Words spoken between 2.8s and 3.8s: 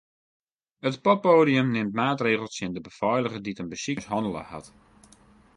befeiliger dy't in